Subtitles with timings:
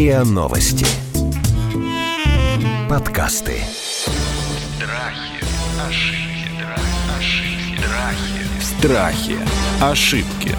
[0.00, 0.86] РИА Новости.
[2.88, 3.60] Подкасты.
[4.78, 5.44] Страхи,
[5.86, 6.64] ошибки,
[7.18, 7.76] ошибки,
[8.62, 8.62] Страхи.
[8.62, 9.36] страхи.
[9.82, 10.56] Ошибки.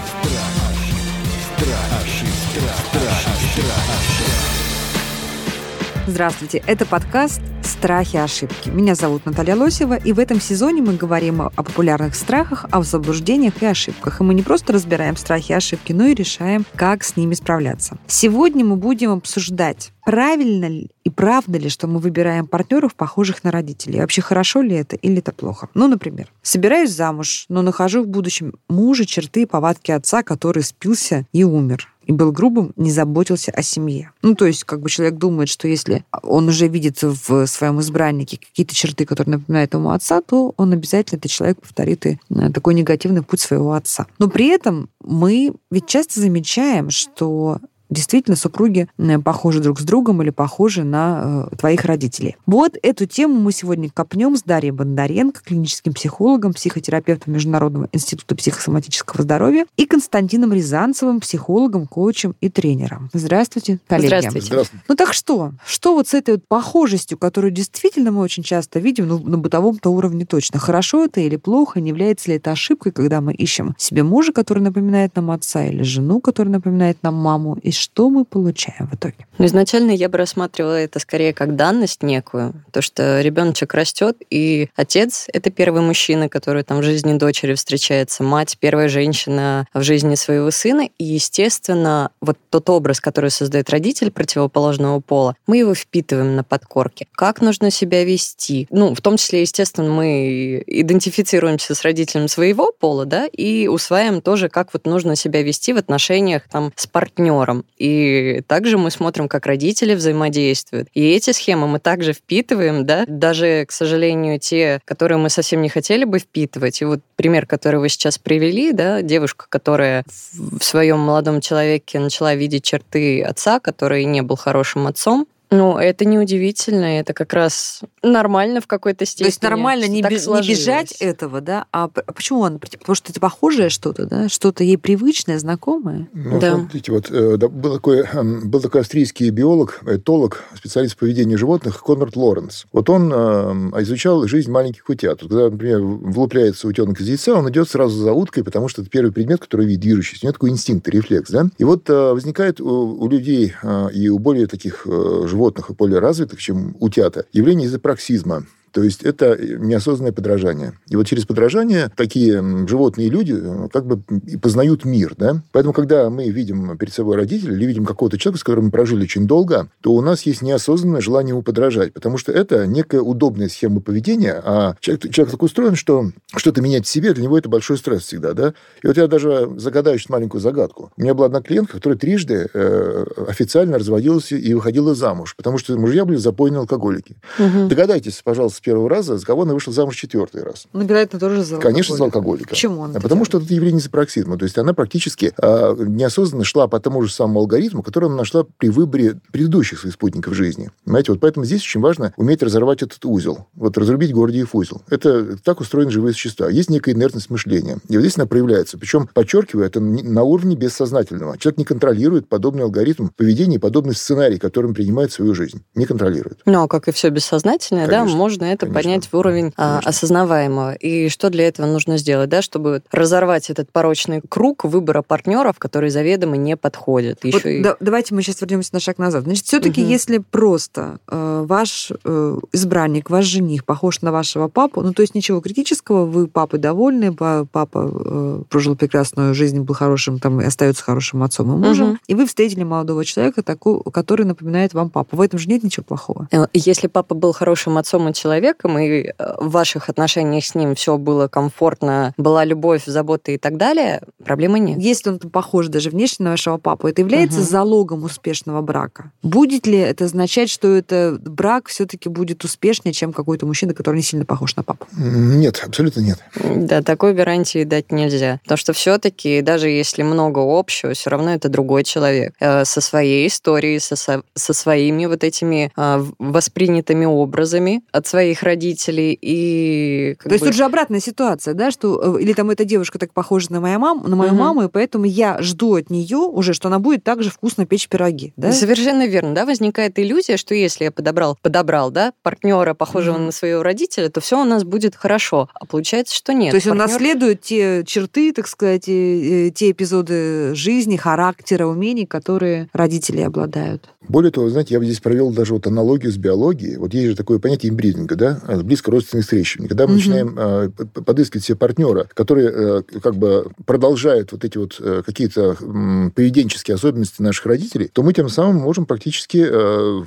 [6.06, 8.68] Здравствуйте, это подкаст «Страхи ошибки».
[8.68, 13.62] Меня зовут Наталья Лосева, и в этом сезоне мы говорим о популярных страхах, о заблуждениях
[13.62, 14.20] и ошибках.
[14.20, 17.98] И мы не просто разбираем страхи и ошибки, но и решаем, как с ними справляться.
[18.06, 23.50] Сегодня мы будем обсуждать, правильно ли и правда ли, что мы выбираем партнеров, похожих на
[23.50, 24.00] родителей.
[24.00, 25.68] Вообще, хорошо ли это или это плохо?
[25.74, 31.26] Ну, например, собираюсь замуж, но нахожу в будущем мужа черты и повадки отца, который спился
[31.32, 34.12] и умер и был грубым, не заботился о семье.
[34.22, 38.38] Ну, то есть, как бы человек думает, что если он уже видит в своем избраннике
[38.38, 42.74] какие-то черты, которые напоминают ему отца, то он обязательно, этот человек повторит и э, такой
[42.74, 44.06] негативный путь своего отца.
[44.18, 47.58] Но при этом мы ведь часто замечаем, что
[47.92, 52.36] действительно супруги э, похожи друг с другом или похожи на э, твоих родителей.
[52.46, 59.22] Вот эту тему мы сегодня копнем с Дарьей Бондаренко, клиническим психологом, психотерапевтом Международного института психосоматического
[59.22, 63.10] здоровья, и Константином Рязанцевым, психологом, коучем и тренером.
[63.12, 64.06] Здравствуйте, коллеги.
[64.06, 64.46] Здравствуйте.
[64.46, 64.84] Здравствуйте.
[64.88, 65.52] Ну так что?
[65.64, 69.90] Что вот с этой вот похожестью, которую действительно мы очень часто видим, ну, на бытовом-то
[69.90, 74.02] уровне точно, хорошо это или плохо, не является ли это ошибкой, когда мы ищем себе
[74.02, 78.88] мужа, который напоминает нам отца, или жену, которая напоминает нам маму, и что мы получаем
[78.88, 79.26] в итоге?
[79.38, 84.68] Ну, изначально я бы рассматривала это скорее как данность некую, то, что ребеночек растет, и
[84.76, 90.14] отец— это первый мужчина, который там в жизни дочери встречается, мать— первая женщина в жизни
[90.14, 96.36] своего сына, и, естественно, вот тот образ, который создает родитель противоположного пола, мы его впитываем
[96.36, 97.08] на подкорке.
[97.12, 98.68] Как нужно себя вести?
[98.70, 104.48] Ну, в том числе, естественно, мы идентифицируемся с родителем своего пола, да, и усваиваем тоже,
[104.48, 107.61] как вот нужно себя вести в отношениях там с партнером.
[107.78, 110.88] И также мы смотрим, как родители взаимодействуют.
[110.94, 115.68] И эти схемы мы также впитываем, да, даже, к сожалению, те, которые мы совсем не
[115.68, 116.80] хотели бы впитывать.
[116.82, 122.34] И вот пример, который вы сейчас привели, да, девушка, которая в своем молодом человеке начала
[122.34, 128.60] видеть черты отца, который не был хорошим отцом, ну, это неудивительно, это как раз нормально
[128.60, 129.24] в какой-то степени.
[129.24, 131.66] То есть нормально не, бе- не бежать этого, да?
[131.72, 132.58] А а почему он?
[132.58, 134.28] Потому что это похожее что-то, да?
[134.28, 136.08] Что-то ей привычное, знакомое?
[136.14, 136.56] Ну, Да.
[136.56, 141.36] смотрите, вот э, да, был такой, эм, был такой австрийский биолог, этолог, специалист по поведению
[141.38, 142.66] животных Конрад Лоренс.
[142.72, 145.22] Вот он эм, изучал жизнь маленьких утят.
[145.22, 148.90] Вот когда, например, влупляется утенок из яйца, он идет сразу за уткой, потому что это
[148.90, 150.20] первый предмет, который видит движущийся.
[150.22, 151.46] У него такой инстинкт, рефлекс, да?
[151.58, 152.66] И вот э, возникает у,
[152.98, 157.66] у людей э, и у более таких э, животных, и более развитых, чем утята, явление
[157.66, 158.46] изопраксизма.
[158.72, 160.72] То есть это неосознанное подражание.
[160.88, 164.02] И вот через подражание такие животные люди э, как бы
[164.38, 165.14] познают мир.
[165.16, 165.42] Да?
[165.52, 169.04] Поэтому, когда мы видим перед собой родителя или видим какого-то человека, с которым мы прожили
[169.04, 171.92] очень долго, то у нас есть неосознанное желание ему подражать.
[171.92, 174.40] Потому что это некая удобная схема поведения.
[174.44, 178.02] А человек, человек так устроен, что что-то менять в себе, для него это большой стресс
[178.02, 178.32] всегда.
[178.32, 178.54] Да?
[178.82, 180.92] И вот я даже загадаю сейчас маленькую загадку.
[180.96, 185.76] У меня была одна клиентка, которая трижды э, официально разводилась и выходила замуж, потому что
[185.78, 187.16] мужья были запойные алкоголики.
[187.38, 187.68] Мгм.
[187.68, 190.66] Догадайтесь, пожалуйста, первого раза, за кого она вышла замуж четвертый раз.
[190.72, 192.50] Ну, вероятно, тоже за Конечно, за алкоголика.
[192.50, 193.26] Почему он А это потому делает?
[193.26, 194.38] что это явление изопраксизма.
[194.38, 198.44] То есть она практически а, неосознанно шла по тому же самому алгоритму, который она нашла
[198.58, 200.70] при выборе предыдущих своих спутников жизни.
[200.84, 203.46] Понимаете, вот поэтому здесь очень важно уметь разорвать этот узел.
[203.54, 204.82] Вот разрубить Гордиев узел.
[204.88, 206.48] Это так устроены живые существа.
[206.48, 207.78] Есть некая инертность мышления.
[207.88, 208.78] И вот здесь она проявляется.
[208.78, 211.38] Причем, подчеркиваю, это на уровне бессознательного.
[211.38, 215.62] Человек не контролирует подобный алгоритм поведения, и подобный сценарий, которым принимает свою жизнь.
[215.74, 216.40] Не контролирует.
[216.46, 219.80] Ну, а как и все бессознательное, да, Конечно, можно это конечно, поднять в уровень а,
[219.84, 220.74] осознаваемого.
[220.74, 225.90] И что для этого нужно сделать, да, чтобы разорвать этот порочный круг выбора партнеров, которые
[225.90, 227.20] заведомо не подходят.
[227.22, 229.24] Вот Еще и- да- давайте мы сейчас вернемся на шаг назад.
[229.24, 229.90] Значит, все-таки, Мгм.
[229.90, 235.14] если просто э, ваш э, избранник, ваш жених похож на вашего папу, ну то есть
[235.14, 240.44] ничего критического, вы папой довольны, па- папа э, прожил прекрасную жизнь, был хорошим, там и
[240.44, 241.98] остается хорошим отцом и мужем, Мгм.
[242.06, 245.16] и вы встретили молодого человека, такого, который напоминает вам папу.
[245.16, 246.28] В этом же нет ничего плохого.
[246.30, 248.41] Э, Если папа был хорошим отцом и человеком,
[248.78, 253.56] и э, в ваших отношениях с ним все было комфортно, была любовь, забота и так
[253.56, 254.78] далее, проблемы нет.
[254.80, 257.46] Если он похож даже внешне на вашего папу, это является Мгм.
[257.48, 259.10] залогом успешного брака.
[259.22, 264.02] Будет ли это означать, что это брак все-таки будет успешнее, чем какой-то мужчина, который не
[264.02, 264.86] сильно похож на папу?
[264.96, 266.18] Нет, абсолютно нет.
[266.44, 268.40] Да, такой гарантии дать нельзя.
[268.42, 272.34] Потому что все-таки, даже если много общего, все равно это другой человек.
[272.40, 274.22] Э, Со своей историей, со, со,
[274.52, 280.16] своими вот этими в- воспринятыми образами от своих своих родителей и...
[280.22, 283.52] То есть тут же обратная ситуация, да, что э, или там эта девушка так похожа
[283.52, 284.40] на мою маму, на мою угу.
[284.40, 288.32] маму, и поэтому я жду от нее уже, что она будет также вкусно печь пироги,
[288.36, 288.52] да?
[288.52, 293.24] Совершенно верно, да, возникает иллюзия, что если я подобрал, подобрал, да, партнера, похожего угу.
[293.24, 295.48] на своего родителя, то все у нас будет хорошо.
[295.54, 296.50] А получается, что нет.
[296.50, 296.84] То есть партнер...
[296.84, 303.88] он наследует те черты, так сказать, те эпизоды жизни, характера, умений, которые родители обладают.
[304.08, 306.76] Более того, знаете, я бы здесь провел даже вот аналогию с биологией.
[306.76, 309.68] Вот есть же такое понятие имбридинга, да, близко родственных встречиваний.
[309.68, 309.98] Когда мы угу.
[309.98, 310.68] начинаем э,
[311.04, 316.76] подыскивать себе партнера, который э, как бы продолжает вот эти вот э, какие-то э, поведенческие
[316.76, 320.02] особенности наших родителей, то мы тем самым можем практически э,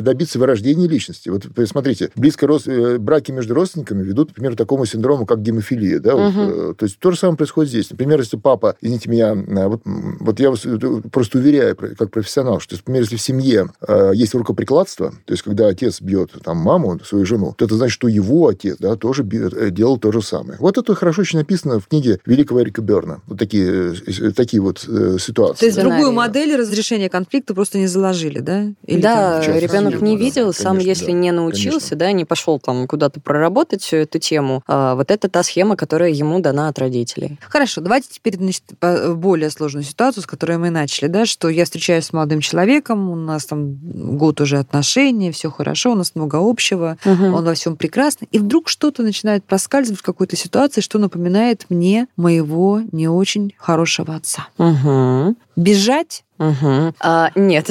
[0.00, 1.28] добиться вырождения личности.
[1.28, 2.62] Вот смотрите, близко род...
[2.66, 6.30] Э, браки между родственниками ведут, например, к такому синдрому, как гемофилия, да, угу.
[6.30, 7.90] вот, э, то есть то же самое происходит здесь.
[7.90, 10.78] Например, если папа, извините меня, э, вот, вот я вас э,
[11.10, 15.66] просто уверяю, как профессионал, что, например, если в семье э, есть рукоприкладство, то есть когда
[15.68, 19.70] отец бьет там маму, свою жену, то это значит, что его отец, да, тоже э,
[19.70, 20.58] делал то же самое.
[20.60, 23.20] Вот это хорошо очень написано в книге великого Эрика Берна.
[23.26, 25.60] Вот такие, э, такие вот э, ситуации.
[25.60, 28.66] То есть другую модель разрешения конфликта просто не заложили, да?
[28.86, 29.56] Или да, там...
[29.56, 31.96] ребенок не видел, да, сам конечно, если да, не научился, конечно.
[31.96, 36.10] да, не пошел там куда-то проработать всю эту тему, а вот это та схема, которая
[36.10, 37.38] ему дана от родителей.
[37.48, 38.64] Хорошо, давайте теперь значит,
[39.14, 43.16] более сложную ситуацию, с которой мы начали, да, что я встречаюсь с молодым человеком, у
[43.16, 43.76] нас там
[44.16, 47.24] год уже отношений, все хорошо, у нас много общего, угу.
[47.24, 52.08] он во всем прекрасный, и вдруг что-то начинает проскальзывать в какой-то ситуации, что напоминает мне
[52.16, 54.48] моего не очень хорошего отца.
[54.58, 55.36] Угу.
[55.56, 56.94] Бежать Угу.
[57.00, 57.68] А, нет.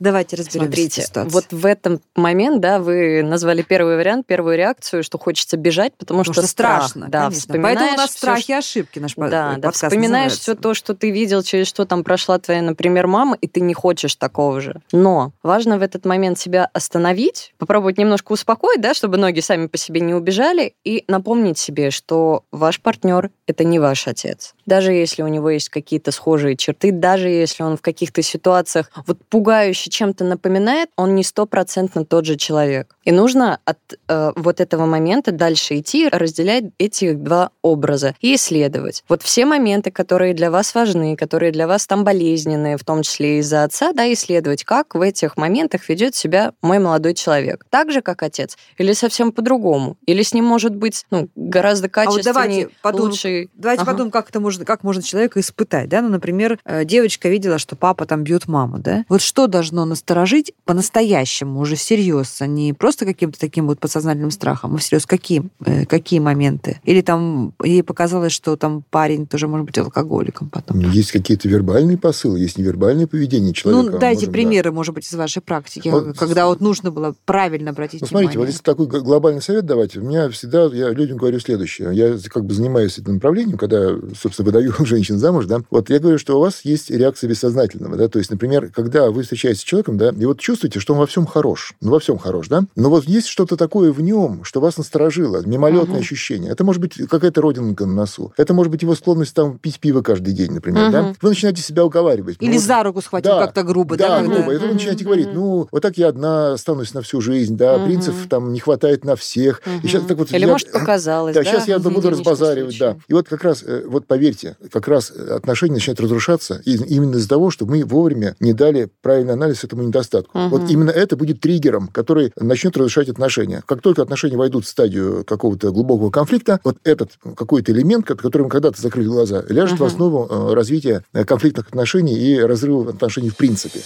[0.00, 1.02] Давайте разберемся.
[1.02, 5.94] Смотрите, вот в этом момент, да, вы назвали первый вариант, первую реакцию, что хочется бежать,
[5.94, 7.08] потому, что, страшно.
[7.08, 11.10] Да, Поэтому у нас страхи и ошибки наш Да, да, вспоминаешь все то, что ты
[11.10, 14.80] видел, через что там прошла твоя, например, мама, и ты не хочешь такого же.
[14.92, 19.78] Но важно в этот момент себя остановить, попробовать немножко успокоить, да, чтобы ноги сами по
[19.78, 24.54] себе не убежали, и напомнить себе, что ваш партнер это не ваш отец.
[24.66, 29.18] Даже если у него есть какие-то схожие черты, даже если он в каких-то ситуациях вот
[29.28, 32.96] пугающе чем-то напоминает, он не стопроцентно тот же человек.
[33.04, 39.04] И нужно от э, вот этого момента дальше идти, разделять эти два образа и исследовать.
[39.08, 43.38] Вот все моменты, которые для вас важны, которые для вас там болезненные, в том числе
[43.38, 47.64] из-за отца, да, исследовать, как в этих моментах ведет себя мой молодой человек.
[47.70, 52.22] Так же, как отец, или совсем по-другому, или с ним может быть ну, гораздо качественнее,
[52.22, 53.48] а вот давайте подумаем, лучше.
[53.54, 53.92] Давайте ага.
[53.92, 57.76] подумаем, как это можно, как можно человека испытать, да, ну, например, э, девочка видела, что
[57.76, 63.06] папа там бьет маму, да, вот что должно насторожить по-настоящему, уже всерьез, а не просто
[63.06, 66.80] каким-то таким вот подсознательным страхом, а всерьез какие, э, какие моменты?
[66.84, 70.80] Или там ей показалось, что там парень тоже может быть алкоголиком потом?
[70.80, 73.92] Ну, есть какие-то вербальные посылы, есть невербальное поведение человека.
[73.92, 74.74] Ну, дайте можем, примеры, да.
[74.74, 78.32] может быть, из вашей практики, вот, когда вот нужно было правильно обратить ну, внимание.
[78.32, 81.90] Смотрите, вот если такой глобальный совет давать, у меня всегда, я людям говорю следующее.
[81.92, 86.18] Я как бы занимаюсь этим направлением, когда, собственно, выдаю женщин замуж, да, вот я говорю,
[86.18, 89.98] что у вас есть реакция бессознательного, да, то есть, например, когда вы встречаетесь с человеком,
[89.98, 92.88] да, и вот чувствуете, что он во всем хорош, ну, во всем хорош, да, но
[92.88, 96.00] вот есть что-то такое в нем, что вас насторожило, мимолетное uh-huh.
[96.00, 96.52] ощущение.
[96.52, 100.02] Это может быть какая-то родинка на носу, это может быть его склонность там пить пиво
[100.02, 100.92] каждый день, например, uh-huh.
[100.92, 101.14] да.
[101.20, 102.36] Вы начинаете себя уговаривать.
[102.40, 104.20] Или ну, за руку схватил да, как-то грубо, да?
[104.20, 104.54] Да, грубо.
[104.54, 105.06] И вы начинаете uh-huh.
[105.06, 107.86] говорить, ну, вот так я одна останусь на всю жизнь, да, uh-huh.
[107.86, 109.60] принцев там не хватает на всех.
[109.64, 109.80] Uh-huh.
[109.82, 110.30] И сейчас так вот...
[110.30, 111.42] Или, я, может, показалось, да?
[111.42, 112.96] Да, сейчас я буду разбазаривать, да.
[113.08, 117.50] И вот как раз, э, вот поверьте, как раз отношения начинают разрушаться именно из-за того,
[117.50, 120.38] что мы вовремя не дали правильный анализ этому недостатку.
[120.38, 120.48] Угу.
[120.48, 123.62] Вот именно это будет триггером, который начнет разрушать отношения.
[123.66, 128.80] Как только отношения войдут в стадию какого-то глубокого конфликта, вот этот какой-то элемент, которым когда-то
[128.80, 129.84] закрыли глаза, ляжет угу.
[129.84, 133.80] в основу э, развития э, конфликтных отношений и разрыва отношений в принципе.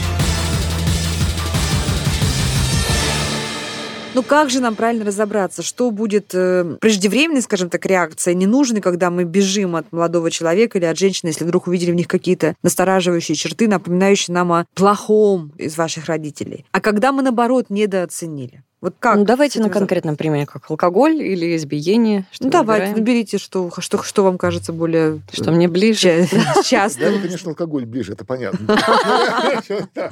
[4.16, 9.10] Ну как же нам правильно разобраться, что будет э, преждевременной, скажем так, реакция, ненужной, когда
[9.10, 13.36] мы бежим от молодого человека или от женщины, если вдруг увидели в них какие-то настораживающие
[13.36, 16.66] черты, напоминающие нам о плохом из ваших родителей.
[16.72, 18.64] А когда мы, наоборот, недооценили.
[18.86, 19.18] Вот как?
[19.18, 22.28] Ну, давайте на конкретном примере, как алкоголь или избиение.
[22.32, 25.22] Что ну, давайте, наберите, что, что, что вам кажется более...
[25.34, 26.28] Что мне ближе.
[26.64, 27.12] Часто.
[27.12, 28.78] Да, конечно, алкоголь ближе, это понятно.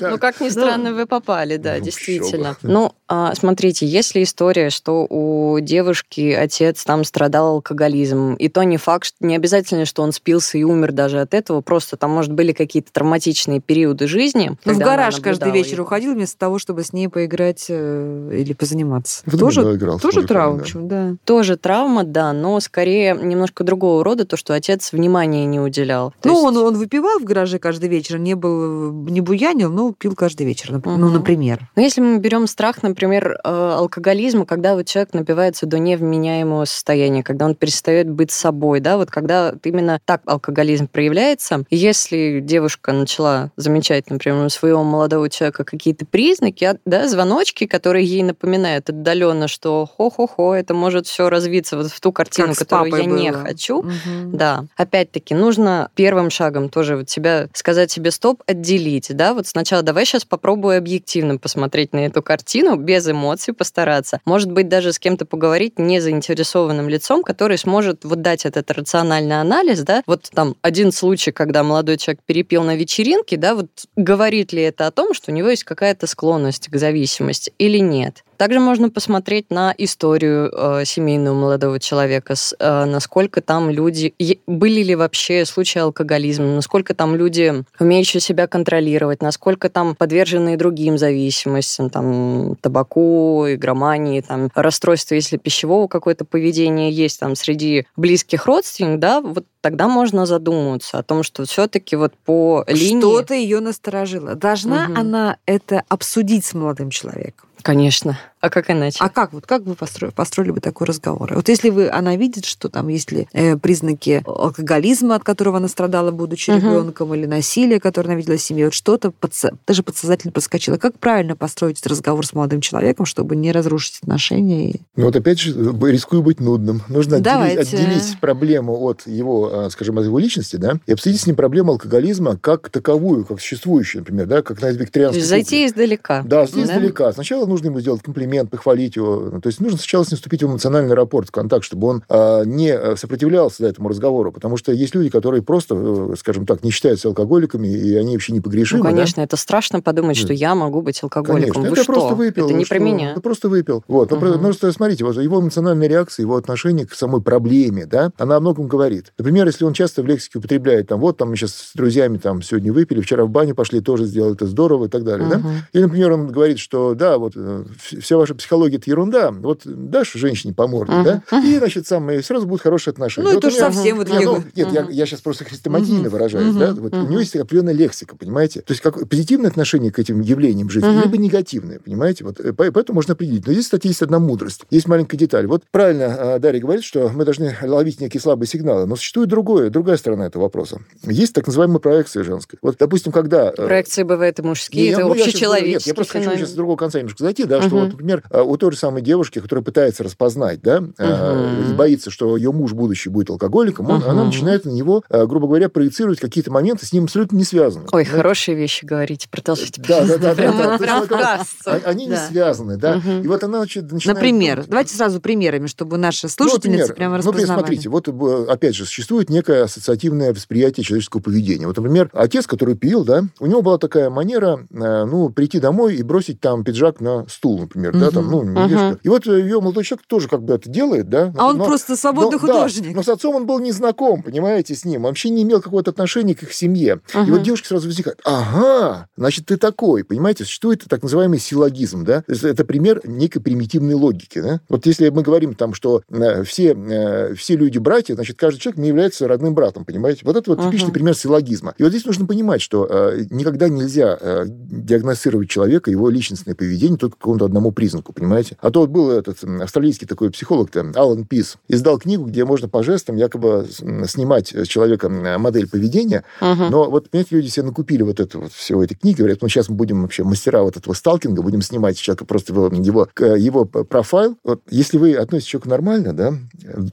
[0.00, 2.56] Ну, как ни странно, вы попали, да, ну, действительно.
[2.62, 2.94] Ну,
[3.34, 9.26] смотрите, если история, что у девушки отец там страдал алкоголизмом, и то не факт, что
[9.26, 12.92] не обязательно, что он спился и умер даже от этого, просто там, может, были какие-то
[12.92, 14.52] травматичные периоды жизни.
[14.64, 19.22] Ну, в гараж каждый вечер уходил вместо того, чтобы с ней поиграть э, или позаниматься.
[19.26, 19.98] В тоже домино играл.
[20.00, 20.62] тоже травма, да.
[20.62, 21.16] почему, да.
[21.24, 26.12] Тоже травма, да, но скорее немножко другого рода, то, что отец внимания не уделял.
[26.22, 29.92] То Ну, есть- он, он выпивал в гараже каждый вечер, не был, не буянил, но
[29.92, 31.68] пил каждый вечер, ну, например.
[31.76, 37.22] Но если мы берем страх, например, э, алкоголизма, когда вот человек напивается до невменяемого состояния,
[37.22, 43.50] когда он перестает быть собой, да, вот когда именно так алкоголизм проявляется, если девушка начала
[43.56, 49.48] замечать, например, у своего молодого человека какие-то признаки, а, да, звоночки, которые ей напоминают отдаленно,
[49.48, 53.42] что хо-хо-хо, это может все развиться вот в ту картину, Как которую я не было.
[53.42, 54.36] хочу, Мгм.
[54.36, 59.82] да, опять-таки, нужно первым шагом тоже вот себя сказать себе стоп, отделить, да, вот сначала
[59.82, 64.20] давай сейчас попробую объективно посмотреть на эту картину, без эмоций постараться.
[64.26, 69.40] Может быть, даже с кем-то поговорить не заинтересованным лицом, который сможет вот дать этот рациональный
[69.40, 74.52] анализ, да, вот там один случай, когда молодой человек перепил на вечеринке, да, вот говорит
[74.52, 78.24] ли это о том, что у него есть какая-то склонность к зависимости или нет.
[78.42, 84.14] Также можно посмотреть на историю э, семейного молодого человека, с, э, насколько там люди...
[84.48, 90.98] Были ли вообще случаи алкоголизма, насколько там люди, умеющие себя контролировать, насколько там подвержены другим
[90.98, 98.98] зависимостям, там, табаку, игромании, там, расстройства, если пищевого какое-то поведение есть там среди близких родственников,
[98.98, 103.00] да, вот тогда можно задумываться о том, что все-таки вот по линии...
[103.00, 104.34] Что-то ее насторожило.
[104.34, 104.98] Должна Мгм.
[104.98, 107.48] она это обсудить с молодым человеком?
[107.62, 108.18] Конечно.
[108.40, 108.96] А как иначе?
[109.00, 111.32] А как вот как вы построили, построили бы такой разговор?
[111.34, 115.68] Вот если вы она видит, что там есть ли э, признаки алкоголизма, от которого она
[115.68, 116.58] страдала, будучи Мгм.
[116.58, 120.76] ребенком, или насилия, которое она видела в семье, вот что-то подсо- даже подсознательно подскочило.
[120.76, 124.70] Как правильно построить этот разговор с молодым человеком, чтобы не разрушить отношения?
[124.72, 126.82] и- Ну вот опять же, рискую быть нудным.
[126.88, 127.60] Нужно отделить, Давайте.
[127.60, 131.72] отделить проблему от его, а, скажем, от его личности, да, и обсудить с ним проблему
[131.72, 136.22] алкоголизма как таковую, как существующую, например, да, как на То викторианской зайти издалека.
[136.24, 137.12] Да, издалека.
[137.12, 139.28] Сначала нужно ему сделать комплимент, похвалить его.
[139.32, 142.02] Ну, То есть нужно сначала с ним вступить в эмоциональный рапорт, в контакт, чтобы он
[142.08, 144.32] а, не а, сопротивлялся да, этому разговору.
[144.32, 148.32] Потому что есть люди, которые просто, э, скажем так, не считаются алкоголиками, и они вообще
[148.32, 148.82] Ну, непогрешимы.
[148.82, 148.90] да.
[148.90, 150.22] конечно, это страшно подумать, Да.
[150.24, 151.52] что я могу быть алкоголиком.
[151.52, 151.92] Конечно, Вы это что?
[151.92, 152.46] просто выпил.
[152.46, 153.12] Это не про меня.
[153.12, 153.84] Это просто выпил.
[153.88, 154.10] Вот.
[154.10, 154.40] Но Мгм.
[154.42, 158.66] Просто смотрите, вот его эмоциональная реакция, его отношение к самой проблеме, да, она о многом
[158.68, 159.12] говорит.
[159.18, 162.42] Например, если он часто в лексике употребляет, там, вот, там, мы сейчас с друзьями там
[162.42, 165.38] сегодня выпили, вчера в баню пошли, тоже сделали это здорово и так далее, да.
[165.38, 165.48] Мгм.
[165.72, 167.40] Или, например, он говорит, что да, вот э,
[167.78, 171.04] вся ваша психология это ерунда, вот дашь женщине по морде, Мгм.
[171.04, 173.28] да, и, значит, сам, и сразу будут хорошие отношения.
[173.28, 174.90] Ну, Вот это у ж меня- совсем в не, итоге- ну, Нет, я, Мгм.
[174.92, 176.08] я сейчас просто хрестоматийно Мгм.
[176.10, 177.10] выражаюсь, да, вот у Мгм.
[177.10, 178.60] него есть определенная лексика, понимаете?
[178.62, 181.02] То есть как позитивное отношение к этим явлениям жизни, Мгм.
[181.02, 182.24] либо негативное, понимаете?
[182.24, 183.46] Вот э, по- поэтому можно определить.
[183.46, 184.62] Но здесь, кстати, есть одна мудрость.
[184.70, 185.46] Есть маленькая деталь.
[185.46, 189.70] Вот правильно а, Дарья говорит, что мы должны ловить некие слабые сигналы, но существует другое,
[189.70, 190.80] другая сторона этого вопроса.
[191.04, 192.58] Есть так называемая проекция женская.
[192.62, 193.50] Вот, допустим, когда...
[193.50, 196.38] э, Проекции бывают и мужские, не, это ну, я общечеловеческий Нет, я просто хочу феномен.
[196.40, 197.78] сейчас с другого конца немножко зайти, да, что Мгм.
[197.84, 201.72] вот, например, э, у той же самой девушки, которая пытается распознать, да, э, Мгм.
[201.72, 205.46] и боится, что ее муж будущий будет алкоголиком, он- она начинает на него, э, грубо
[205.46, 207.84] говоря, проецировать какие-то моменты с ним абсолютно не связаны.
[207.86, 208.10] Ой, Понимаете?
[208.10, 209.82] хорошие вещи говорите, продолжите.
[209.86, 211.42] Да, да, да, да, да.
[211.66, 212.26] а- Они не Да.
[212.28, 213.00] связаны, да.
[213.22, 214.16] И вот она значит, начинает...
[214.18, 217.46] Например, давайте сразу примерами, чтобы наши Ну, слушательницы прямо ну, распознавали.
[217.60, 221.66] смотрите, вот, э, опять же, существует некое ассоциативное восприятие человеческого поведения.
[221.66, 225.96] Вот, например, отец, который пил, да, у него была такая манера, э, ну, прийти домой
[225.96, 228.98] и бросить там пиджак на стул, например, да, там, ну, не вешка.
[229.02, 231.32] И вот ее молодой человек тоже как бы это делает, да.
[231.36, 232.94] А он но- просто свободный но- да, художник.
[232.94, 235.02] но с отцом он был не знаком, понимаете, с ним.
[235.02, 237.00] Вообще не имел какого-то отношения к их семье.
[237.14, 237.30] И Мгм.
[237.32, 238.20] вот девушка сразу возникает.
[238.24, 240.04] Ага, значит, ты такой.
[240.04, 242.24] Понимаете, существует так называемый силлогизм, да?
[242.26, 244.60] Это пример некой примитивной логики, да?
[244.68, 248.78] Вот если мы говорим там, что э, все, э, все люди братья, значит, каждый человек
[248.78, 250.20] не является родным братом, понимаете?
[250.24, 250.94] Вот это вот типичный Мгм.
[250.94, 251.74] пример силлогизма.
[251.78, 256.98] И вот здесь нужно понимать, что э, никогда нельзя э, диагностировать человека, его личностное поведение
[256.98, 258.56] по какому-то одному признаку, понимаете?
[258.60, 262.68] А то вот был этот австралийский такой психолог, там, Алан Пис, издал книгу, где можно
[262.68, 263.66] по жестам якобы
[264.06, 266.70] снимать с человека м, модель поведения, Мгм.
[266.70, 269.68] но вот, понимаете, люди себе накупили вот это вот все этой книги, говорят, ну, сейчас
[269.68, 273.24] мы будем вообще мастера вот этого сталкинга, будем снимать с человека просто его, его, к-
[273.36, 274.36] его профайл.
[274.44, 276.34] Вот если вы относитесь к человеку нормально, да,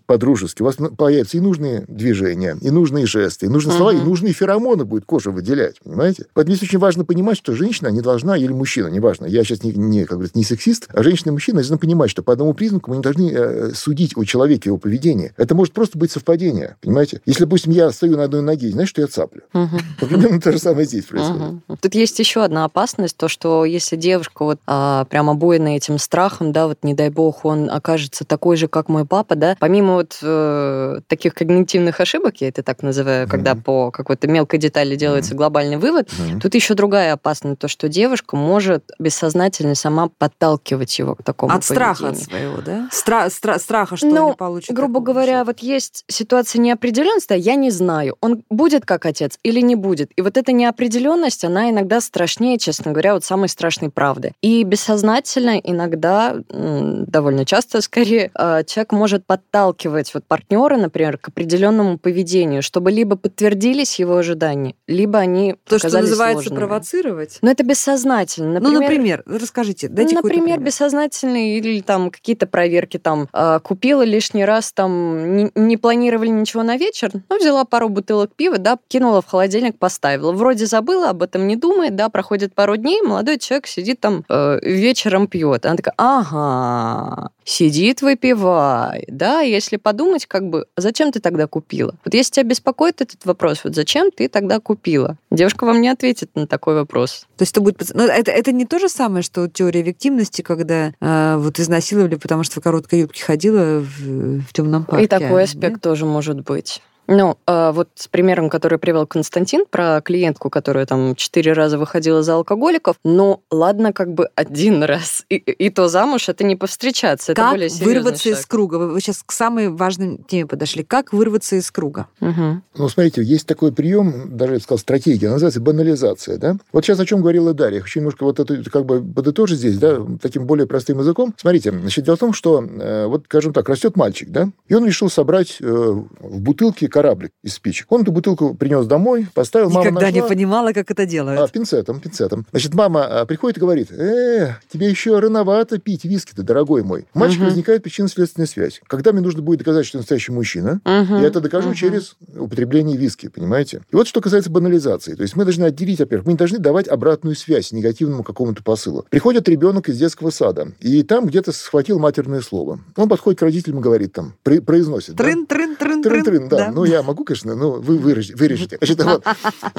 [0.06, 3.98] по-дружески, у вас ну, появятся и нужные движения, и нужные жесты, и нужные слова, и
[3.98, 6.26] нужные феромоны будет кожа выделять, понимаете?
[6.34, 9.72] Поэтому здесь очень важно понимать, что женщина не должна, или мужчина, неважно, я сейчас не,
[9.74, 12.89] не, как говорится, не сексист, а женщина и мужчина должны понимать, что по одному признаку
[12.89, 15.34] мы не должны э, судить о человеке, его поведении.
[15.38, 17.22] Это может просто быть совпадение, понимаете?
[17.25, 19.42] Если, допустим, я стою на одной ноге, знаешь, что я цаплю?
[19.54, 19.70] Вот
[20.10, 21.62] Примерно то же самое здесь происходит.
[21.82, 26.51] Тут есть еще одна опасность, то, что если девушка вот а, прям обоена этим страхом,
[26.51, 30.18] да, вот не дай бог, он окажется такой же, как мой папа, да, помимо вот
[30.22, 35.78] э, таких когнитивных ошибок, я это так называю, когда по какой-то мелкой детали делается глобальный
[35.78, 36.10] вывод.
[36.42, 41.63] Тут еще другая опасность, то, что девушка может бессознательно сама подталкивать его к такому От
[41.63, 42.29] страха от поведению.
[42.29, 42.89] своего, да?
[42.91, 44.75] Стра- стра- страха, что Ну, не получит.
[44.75, 45.46] Грубо говоря, же.
[45.46, 50.12] вот есть ситуация неопределенности, а я не знаю, он будет как отец или не будет.
[50.15, 54.34] И вот эта неопределенность, она иногда страшнее, честно говоря, вот самой страшной правды.
[54.41, 61.98] И бессознательно иногда, довольно часто скорее, э, человек может подталкивать вот партнера, например, к определенному
[61.98, 66.58] поведению, чтобы либо подтвердились его ожидания, либо они То, что называется ложными.
[66.58, 67.38] провоцировать.
[67.41, 68.60] Но это бессознательно.
[68.60, 70.67] ну, например, расскажите, дайте какой-то Например, пример.
[70.67, 76.63] бессознательные или там какие-то проверки там а, купила лишний раз там не, не планировали ничего
[76.63, 80.31] на вечер, но взяла пару бутылок пива, да, кинула в холодильник, поставила.
[80.31, 84.59] Вроде забыла, об этом не думает, да, проходит пару дней, молодой человек сидит там э,
[84.63, 85.65] вечером пьет.
[85.65, 91.95] Она такая, ага, сидит выпивает, да, если подумать, как бы, зачем ты тогда купила?
[92.05, 95.17] Вот если тебя беспокоит этот вопрос, вот зачем ты тогда купила?
[95.31, 97.25] Девушка вам не ответит на такой вопрос.
[97.38, 97.77] То есть это будет...
[97.77, 102.16] поц- Ну, это, это не то же самое, что теория виктимности, когда э, вот изнасиловали,
[102.16, 105.06] потому что в короткой юбке ходила в, в темном парке.
[105.06, 105.44] И такой да?
[105.44, 106.82] аспект тоже может быть.
[107.12, 112.22] Ну, а вот с примером, который привел Константин про клиентку, которая там четыре раза выходила
[112.22, 115.25] за алкоголиков, ну, ладно, как бы один раз.
[115.28, 118.48] И, и то замуж это не повстречаться, это Как более серьезный вырваться из шаг.
[118.48, 118.75] круга?
[118.75, 120.84] Вы, сейчас к самой важной теме подошли.
[120.84, 122.06] Как вырваться из круга?
[122.20, 122.62] Мгм.
[122.78, 126.58] Ну, смотрите, есть такой прием, даже я бы сказал, стратегия, называется банализация, да?
[126.72, 127.78] Вот сейчас о чем говорила Дарья.
[127.78, 131.34] Я хочу немножко вот это как бы подытожить здесь, да, таким более простым языком.
[131.38, 134.86] Смотрите, значит, дело в том, что, э, вот, скажем так, растет мальчик, да, и он
[134.86, 137.89] решил собрать э, в бутылке кораблик из спичек.
[137.91, 140.36] Он эту бутылку принес домой, поставил, мама Никогда не нашла.
[140.36, 141.39] понимала, как это делают.
[141.39, 142.46] А, пинцетом, пинцетом.
[142.51, 147.06] Значит, мама а, приходит и говорит, э, тебе еще рановато пить виски-то, дорогой мой.
[147.13, 147.50] У мальчика Мгм.
[147.51, 148.82] возникает причинно-следственная связь.
[148.88, 151.22] Когда мне нужно будет доказать, что я настоящий мужчина, Мгм.
[151.22, 151.75] я это докажу Мгм.
[151.77, 153.82] через употребление виски, понимаете?
[153.91, 155.13] И вот что касается банализации.
[155.15, 159.06] То есть мы должны отделить, во-первых, мы не должны давать обратную связь негативному какому-то посылу.
[159.10, 162.79] Приходит ребенок из детского сада, и там где-то схватил матерное слово.
[162.98, 165.15] Он подходит к родителям и говорит там, при- произносит.
[165.15, 165.24] да?
[165.24, 166.72] Трын, трын, трын, Трын-трын, да.
[166.72, 168.77] Ну, я могу, конечно, но вы вырежете.
[168.77, 169.24] Значит, вот.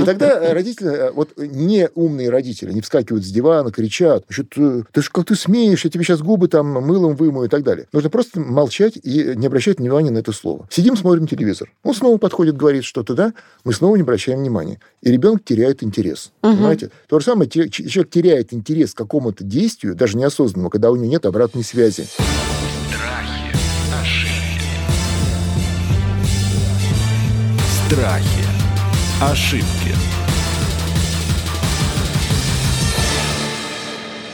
[0.00, 4.50] И тогда родители, э, вот не умные родители, они вскакивают с дивана, кричат, значит,
[4.92, 7.86] ты ж как ты смеешь, я тебе сейчас губы там мылом вымою и так далее.
[7.92, 10.68] Нужно просто молчать и не обращать внимания на это слово.
[10.70, 11.70] Сидим, смотрим телевизор.
[11.82, 14.80] Он снова подходит, говорит что-то, да, мы снова не обращаем внимания.
[15.02, 16.32] И ребенок теряет интерес.
[16.42, 16.56] Мгм.
[16.56, 16.90] Понимаете?
[17.08, 21.26] То же самое, человек теряет интерес к какому-то действию, даже неосознанному, когда у него нет
[21.26, 22.06] обратной связи.
[27.90, 28.44] Страхи.
[29.20, 29.79] Ошибки.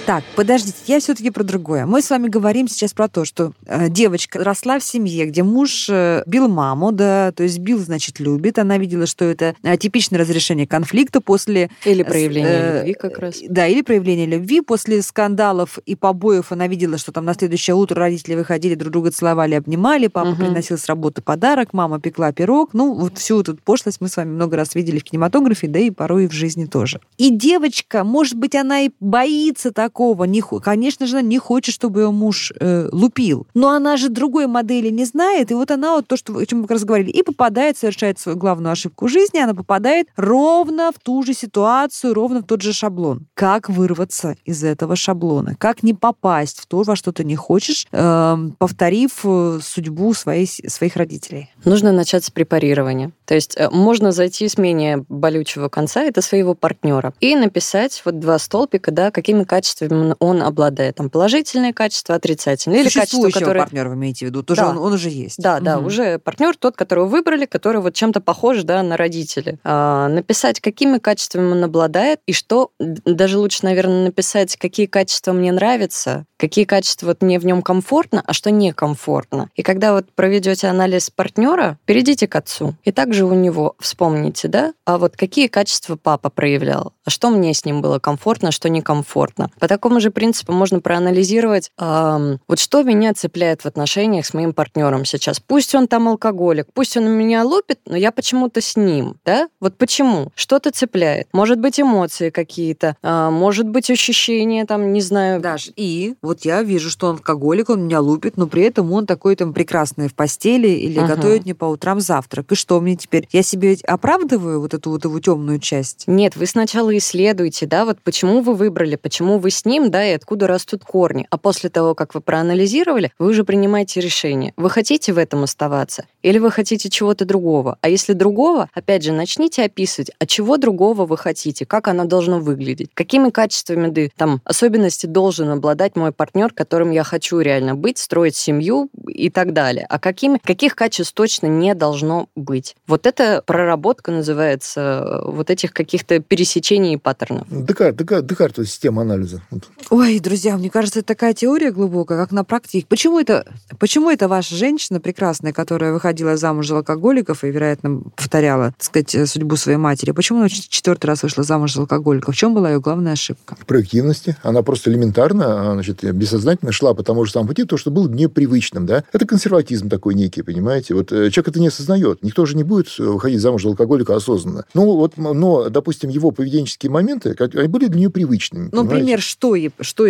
[0.07, 1.85] Так, подождите, я все-таки про другое.
[1.85, 5.89] Мы с вами говорим сейчас про то, что э, девочка росла в семье, где муж
[5.91, 8.61] э, бил маму, да, то есть бил, значит, любит.
[8.61, 11.71] Она видела, что это э, типичное разрешение конфликта после...
[11.85, 13.41] Или проявление э, любви как раз.
[13.49, 14.61] Да, или проявление любви.
[14.61, 19.11] После скандалов и побоев она видела, что там на следующее утро родители выходили, друг друга
[19.11, 20.37] целовали, обнимали, папа Мгм.
[20.37, 22.75] приносил с работы подарок, мама пекла пирог.
[22.75, 25.91] Ну, вот всю эту пошлость мы с вами много раз видели в кинематографе, да и
[25.91, 27.01] порой и в жизни тоже.
[27.19, 32.01] И девочка, может быть, она и боится такого, не, конечно же, она не хочет, чтобы
[32.01, 33.47] ее муж э, лупил.
[33.55, 36.59] Но она же другой модели не знает, и вот она вот то, что, о чем
[36.59, 41.03] мы как раз говорили, и попадает, совершает свою главную ошибку жизни, она попадает ровно в
[41.03, 43.27] ту же ситуацию, ровно в тот же шаблон.
[43.33, 45.55] Как вырваться из этого шаблона?
[45.59, 50.47] Как не попасть в то, во что ты не хочешь, эм, повторив э, судьбу своей,
[50.47, 51.49] своих родителей?
[51.65, 53.13] Нужно начать с препарирования.
[53.25, 58.21] То есть э, можно зайти с менее болючего конца, это своего партнера, и написать вот
[58.21, 60.97] два столбика, да, какими качествами он- он обладает.
[60.97, 62.81] Там положительные качества, отрицательные.
[62.83, 63.63] Или качества, которые...
[63.65, 64.43] партнера вы имеете в виду?
[64.43, 64.71] Тоже Да.
[64.71, 65.39] он, он уже есть.
[65.39, 65.87] Да, да, Мгм.
[65.87, 69.59] уже партнер тот, которого выбрали, который вот чем-то похож, да, на родителей.
[69.65, 75.53] А, написать, какими качествами он обладает, и что, даже лучше, наверное, написать, какие качества мне
[75.53, 79.51] нравятся, какие качества вот мне в нем комфортно, а что некомфортно.
[79.55, 82.75] И когда вот проведете анализ партнера, перейдите к отцу.
[82.85, 87.55] И также у него вспомните, да, а вот какие качества папа проявлял, а что мне
[87.55, 89.51] с ним было комфортно, а что некомфортно.
[89.59, 94.53] По такому же принципу можно проанализировать, ам, вот что меня цепляет в отношениях с моим
[94.53, 95.41] партнером сейчас.
[95.41, 99.49] Пусть он там алкоголик, пусть он меня лупит, но я почему-то с ним, да?
[99.61, 100.31] Вот почему?
[100.35, 101.29] Что-то цепляет.
[101.33, 106.63] Может быть, эмоции какие-то, а, может быть, ощущения, там, не знаю, Даш, и вот я
[106.63, 110.15] вижу, что он алкоголик, он меня лупит, но при этом он такой там прекрасный в
[110.15, 111.17] постели или Ага.
[111.17, 112.53] готовит мне по утрам завтрак.
[112.53, 113.29] И что мне теперь?
[113.33, 116.05] Я себе оправдываю вот эту вот его темную часть?
[116.07, 120.13] Нет, вы сначала исследуйте, да, вот почему вы выбрали, почему вы с ним, да, и
[120.13, 121.27] откуда растут корни.
[121.31, 124.53] А после того, как вы проанализировали, вы уже принимаете решение.
[124.57, 127.79] Вы хотите в этом оставаться или вы хотите чего-то другого?
[127.81, 132.41] А если другого, опять же, начните описывать, а чего другого вы хотите, как оно должно
[132.41, 137.99] выглядеть, какими качествами, да, там, особенности должен обладать мой партнер, которым я хочу реально быть,
[137.99, 139.87] строить семью и так далее.
[139.89, 142.77] А какими, каких качеств точно не должно быть.
[142.87, 147.47] Вот это проработка называется э, вот этих каких-то пересечений и паттернов.
[147.51, 149.43] Декарт, Декарт, Декарт система анализа.
[149.91, 152.87] Ой, друзья, мне кажется, это такая теория глубокая, как на практике.
[152.89, 153.47] Почему это,
[153.79, 159.31] почему это ваша женщина прекрасная, которая выходила замуж за алкоголиков и, вероятно, повторяла, так сказать,
[159.31, 162.35] судьбу своей матери, почему она четвертый раз вышла замуж за алкоголиков?
[162.35, 163.57] В чем была ее главная ошибка?
[163.61, 164.37] В проактивности.
[164.43, 165.75] Она просто элементарно, а,
[166.07, 169.05] значит, бессознательно шла по тому же самому пути, то, что было непривычным, да.
[169.13, 170.95] Это консерватизм такой некий, понимаете.
[170.95, 172.23] Вот э, человек это не осознает.
[172.23, 174.65] Никто же не будет э, выходить замуж за алкоголика осознанно.
[174.75, 178.71] Ну, вот, но, допустим, его поведенческие моменты, они были для нее привычными.
[178.73, 180.05] Ну, например, что что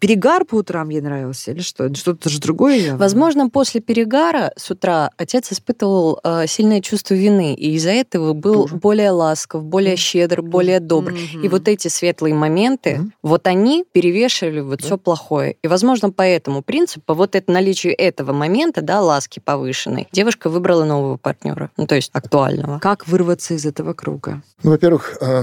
[0.00, 1.92] перегар по утрам ей нравился или что?
[1.94, 2.96] Что-то же другое?
[2.96, 8.62] Возможно, после перегара с утра отец испытывал э, сильное чувство вины, и из-за этого был
[8.62, 8.76] Тоже.
[8.76, 11.12] более ласков, более щедр, более добр.
[11.12, 11.44] Mm-hmm.
[11.44, 13.10] И вот эти светлые моменты, mm-hmm.
[13.22, 14.86] вот они перевешивали вот да.
[14.86, 15.13] все плохое.
[15.62, 20.84] И, возможно, по этому принципу, вот это наличие этого момента, да, ласки повышенной, девушка выбрала
[20.84, 22.78] нового партнера, ну, то есть актуального.
[22.78, 24.42] Как вырваться из этого круга?
[24.62, 25.42] Ну, во-первых, э,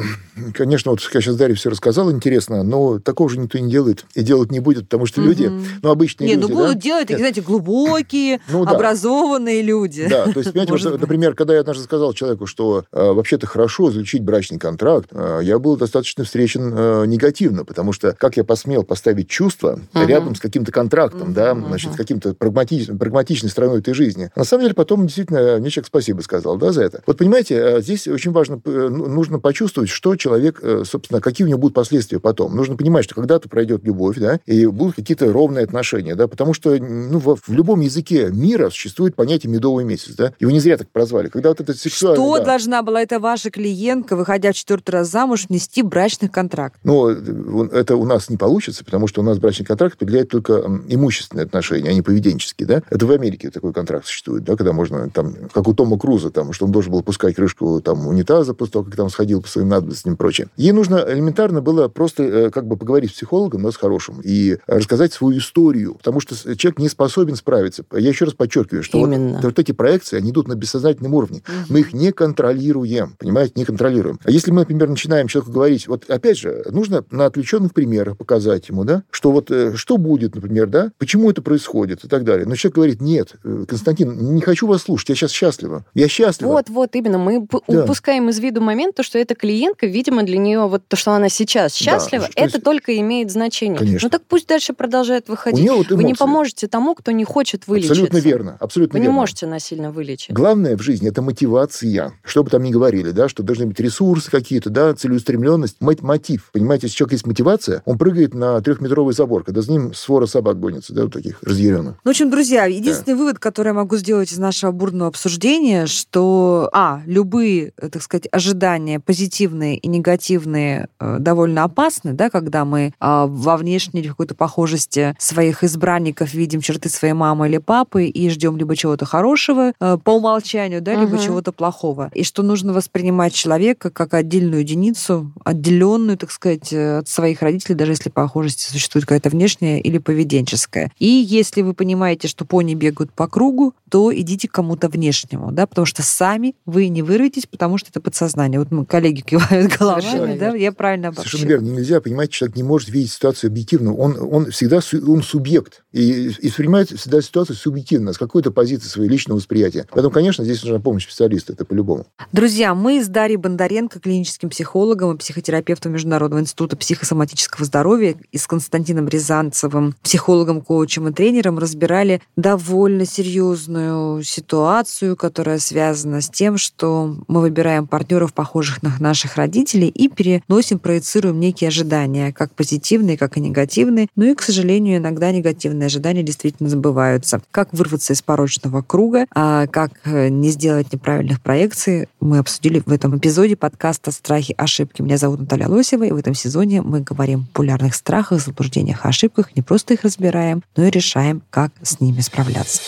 [0.54, 4.22] конечно, вот я сейчас Дарья все рассказал, интересно, но такого же никто не делает и
[4.22, 6.46] делать не будет, потому что люди, ну, обычные не, люди...
[6.46, 6.82] Не, ну, будут да?
[6.82, 8.72] делать такие, знаете, глубокие, ну, да.
[8.72, 10.08] образованные люди.
[10.08, 13.92] Да, то есть, понимаете, вот, например, когда я однажды сказал человеку, что э, вообще-то хорошо
[13.92, 18.84] заключить брачный контракт, э, я был достаточно встречен э, негативно, потому что как я посмел
[18.84, 19.30] поставить
[19.62, 20.06] чувства uh-huh.
[20.06, 21.34] рядом с каким-то контрактом, uh-huh.
[21.34, 24.30] да, значит, с каким-то прагматич, прагматичной стороной этой жизни.
[24.36, 27.04] На самом деле, потом действительно мне человек спасибо сказал, да, за это.
[27.06, 31.46] Вот понимаете, э, здесь очень важно, э, ну, нужно почувствовать, что человек, э, собственно, какие
[31.46, 32.56] у него будут последствия потом.
[32.56, 36.78] Нужно понимать, что когда-то пройдет любовь, да, и будут какие-то ровные отношения, да, потому что,
[36.78, 40.90] ну, в, в любом языке мира существует понятие медовый месяц, да, его не зря так
[40.90, 41.30] прозвали.
[41.30, 42.16] Когда вот это сексуальное...
[42.16, 42.46] Что да.
[42.46, 46.80] должна была эта ваша клиентка, выходя в четвертый раз замуж, внести брачный контракт?
[46.84, 50.54] Ну, это у нас не получится, потому что у нас брачный контракт определяет только
[50.88, 52.84] имущественные отношения, а не поведенческие, да.
[52.90, 56.54] Это в Америке такой контракт существует, да, когда можно, там, как у Тома Круза, там,
[56.54, 59.70] что он должен был пускать крышку там, унитаза после того, как там сходил по своим
[59.70, 60.48] надобностям и прочее.
[60.58, 64.58] Ей нужно элементарно было просто э, как бы поговорить с психологом, но с хорошим, и
[64.68, 67.84] рассказать свою историю, потому что человек не способен справиться.
[67.92, 71.44] Я еще раз подчеркиваю, что вот, вот эти проекции, они идут на бессознательном уровне.
[71.48, 71.74] Угу.
[71.74, 74.20] Мы их не контролируем, понимаете, не контролируем.
[74.24, 78.70] А если мы, например, начинаем человеку говорить, вот опять же, нужно на отвлеченных примерах показать
[78.70, 82.46] ему, да, что вот э, что будет, например, да, почему это происходит и так далее.
[82.46, 85.86] Но человек говорит, нет, э, Константин, не хочу вас слушать, я сейчас счастлива.
[85.94, 86.50] Я счастлива.
[86.52, 87.18] Вот, вот, именно.
[87.18, 87.84] Мы да.
[87.84, 91.30] упускаем из виду момент, то, что эта клиентка, видимо, для нее вот то, что она
[91.30, 92.64] сейчас счастлива, да, это есть...
[92.64, 93.78] только имеет значение.
[93.78, 94.08] Конечно.
[94.08, 95.70] Ну так пусть дальше продолжает выходить.
[95.70, 97.94] вот Вы не поможете тому, кто не хочет вылечиться.
[97.94, 98.58] Абсолютно верно.
[98.60, 99.14] Абсолютно Вы верно.
[99.14, 100.34] не можете насильно вылечить.
[100.34, 102.14] Главное в жизни– это мотивация.
[102.24, 106.50] Что бы там ни говорили, да, что должны быть ресурсы какие-то, да, целеустремленность, мотив.
[106.52, 110.60] Понимаете, если человек есть мотивация, он прыгает на трехметровый забор, когда за ним свора собак
[110.60, 111.96] гонится, да, вот таких разъяренных.
[112.04, 113.20] Ну, в общем, друзья, единственный да.
[113.20, 118.28] вывод, который я могу сделать из нашего бурного обсуждения, что, а, любые, э, так сказать,
[118.32, 125.16] ожидания позитивные и негативные э, довольно опасны, да, когда мы э, во внешней какой-то похожести
[125.20, 130.12] своих избранников видим черты своей мамы или папы и ждем либо чего-то хорошего э, по
[130.12, 131.24] умолчанию, да, либо угу.
[131.24, 132.10] чего-то плохого.
[132.14, 137.92] И что нужно воспринимать человека как отдельную единицу, отделенную, так сказать, от своих родителей, даже
[137.94, 140.90] если похожесть существует какая-то внешняя или поведенческая.
[140.98, 145.68] И если вы понимаете, что пони бегают по кругу, то идите к кому-то внешнему, да,
[145.68, 148.58] потому что сами вы не вырветесь, потому что это подсознание.
[148.58, 151.30] Вот мы, коллеги кивают головами, да, я правильно обобщила.
[151.30, 151.78] Совершенно верно.
[151.78, 153.94] Нельзя понимать, человек не может видеть ситуацию объективно.
[153.94, 159.12] Он, он всегда он субъект и, и воспринимает всегда ситуацию субъективно, с какой-то позиции своего
[159.12, 159.88] личного восприятия.
[159.92, 162.08] Поэтому, конечно, здесь нужна помощь специалиста, это по-любому.
[162.32, 168.48] Друзья, мы с Дарьей Бондаренко, клиническим психологом и психотерапевтом Международного института психосоматического здоровья и с
[168.48, 177.16] Константином Рязанцевым, психологом, коучем и тренером, разбирали довольно серьезную ситуацию, которая связана с тем, что
[177.28, 183.38] мы выбираем партнеров, похожих на наших родителей, и переносим, проецируем некие ожидания, как позитивные, как
[183.38, 184.08] и негативные.
[184.16, 187.42] Ну и, к сожалению, иногда негативные ожидания действительно забываются.
[187.52, 192.92] Как вырваться из порочного круга, а как э, не сделать неправильных проекций, мы обсудили в
[192.92, 195.02] этом эпизоде подкаста «Страхи, ошибки».
[195.02, 199.22] Меня зовут Наталья Лосева, и в этом сезоне мы говорим о популярных страхах, заблуждениях, ошибках,
[199.22, 202.82] ошибках не просто их разбираем, но и решаем, как с ними справляться.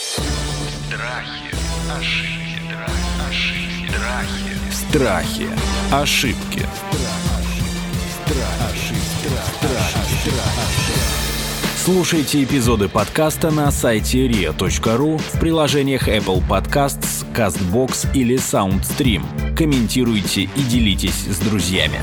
[4.89, 5.47] Страхи,
[5.89, 6.65] ошибки, ошибки,
[8.25, 8.95] страхи.
[9.11, 11.23] Страхи, ошибки.
[11.77, 19.23] Слушайте эпизоды подкаста на сайте ria.ru в приложениях Apple Podcasts, CastBox или SoundStream.
[19.57, 21.99] Комментируйте и делитесь с друзьями.